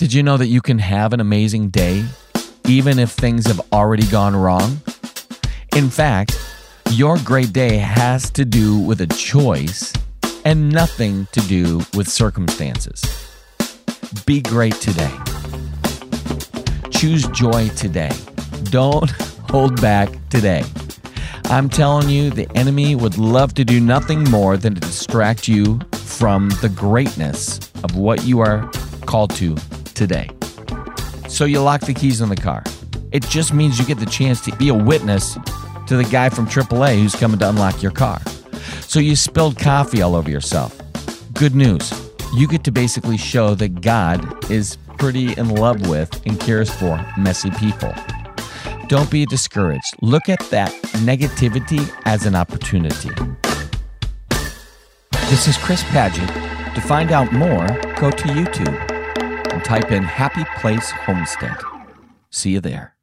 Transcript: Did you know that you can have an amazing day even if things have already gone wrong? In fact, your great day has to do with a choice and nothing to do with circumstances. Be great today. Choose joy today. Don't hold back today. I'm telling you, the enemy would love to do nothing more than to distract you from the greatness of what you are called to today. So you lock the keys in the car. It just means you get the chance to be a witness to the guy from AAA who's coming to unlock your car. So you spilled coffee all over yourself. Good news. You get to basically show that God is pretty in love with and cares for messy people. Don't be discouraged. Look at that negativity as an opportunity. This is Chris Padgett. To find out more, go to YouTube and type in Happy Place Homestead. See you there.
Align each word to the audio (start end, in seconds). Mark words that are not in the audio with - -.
Did 0.00 0.14
you 0.14 0.22
know 0.22 0.38
that 0.38 0.46
you 0.46 0.62
can 0.62 0.78
have 0.78 1.12
an 1.12 1.20
amazing 1.20 1.68
day 1.68 2.06
even 2.66 2.98
if 2.98 3.10
things 3.10 3.46
have 3.46 3.60
already 3.70 4.06
gone 4.06 4.34
wrong? 4.34 4.80
In 5.76 5.90
fact, 5.90 6.40
your 6.92 7.18
great 7.18 7.52
day 7.52 7.76
has 7.76 8.30
to 8.30 8.46
do 8.46 8.78
with 8.78 9.02
a 9.02 9.06
choice 9.08 9.92
and 10.46 10.72
nothing 10.72 11.26
to 11.32 11.40
do 11.40 11.82
with 11.94 12.08
circumstances. 12.08 13.02
Be 14.24 14.40
great 14.40 14.72
today. 14.76 15.12
Choose 16.90 17.28
joy 17.28 17.68
today. 17.76 18.12
Don't 18.70 19.10
hold 19.50 19.82
back 19.82 20.08
today. 20.30 20.64
I'm 21.50 21.68
telling 21.68 22.08
you, 22.08 22.30
the 22.30 22.50
enemy 22.56 22.94
would 22.94 23.18
love 23.18 23.52
to 23.52 23.66
do 23.66 23.80
nothing 23.80 24.24
more 24.30 24.56
than 24.56 24.74
to 24.76 24.80
distract 24.80 25.46
you 25.46 25.78
from 25.92 26.48
the 26.62 26.70
greatness 26.74 27.58
of 27.84 27.96
what 27.96 28.24
you 28.24 28.40
are 28.40 28.66
called 29.04 29.34
to 29.34 29.56
today. 30.00 30.30
So 31.28 31.44
you 31.44 31.60
lock 31.60 31.82
the 31.82 31.92
keys 31.92 32.22
in 32.22 32.30
the 32.30 32.36
car. 32.36 32.64
It 33.12 33.22
just 33.24 33.52
means 33.52 33.78
you 33.78 33.84
get 33.84 33.98
the 33.98 34.06
chance 34.06 34.40
to 34.46 34.56
be 34.56 34.70
a 34.70 34.74
witness 34.74 35.34
to 35.88 35.96
the 35.98 36.08
guy 36.10 36.30
from 36.30 36.46
AAA 36.46 37.02
who's 37.02 37.14
coming 37.14 37.38
to 37.40 37.48
unlock 37.50 37.82
your 37.82 37.92
car. 37.92 38.18
So 38.80 38.98
you 38.98 39.14
spilled 39.14 39.58
coffee 39.58 40.00
all 40.00 40.16
over 40.16 40.30
yourself. 40.30 40.80
Good 41.34 41.54
news. 41.54 41.92
You 42.34 42.48
get 42.48 42.64
to 42.64 42.72
basically 42.72 43.18
show 43.18 43.54
that 43.56 43.82
God 43.82 44.50
is 44.50 44.78
pretty 44.96 45.34
in 45.34 45.54
love 45.56 45.86
with 45.86 46.10
and 46.24 46.40
cares 46.40 46.70
for 46.70 46.98
messy 47.18 47.50
people. 47.50 47.92
Don't 48.88 49.10
be 49.10 49.26
discouraged. 49.26 49.96
Look 50.00 50.30
at 50.30 50.40
that 50.48 50.72
negativity 51.04 51.86
as 52.06 52.24
an 52.24 52.34
opportunity. 52.34 53.10
This 55.28 55.46
is 55.46 55.58
Chris 55.58 55.82
Padgett. 55.92 56.74
To 56.74 56.80
find 56.80 57.12
out 57.12 57.32
more, 57.34 57.66
go 58.00 58.10
to 58.10 58.28
YouTube 58.28 58.89
and 59.52 59.64
type 59.64 59.92
in 59.92 60.02
Happy 60.02 60.44
Place 60.60 60.90
Homestead. 60.90 61.56
See 62.30 62.50
you 62.50 62.60
there. 62.60 62.94